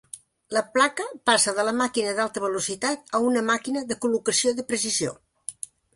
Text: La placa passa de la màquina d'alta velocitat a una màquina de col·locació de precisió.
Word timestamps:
La 0.55 0.61
placa 0.77 1.05
passa 1.31 1.51
de 1.59 1.65
la 1.67 1.73
màquina 1.81 2.15
d'alta 2.19 2.43
velocitat 2.45 3.15
a 3.19 3.21
una 3.27 3.45
màquina 3.51 3.85
de 3.93 3.99
col·locació 4.07 4.55
de 4.61 4.67
precisió. 4.73 5.15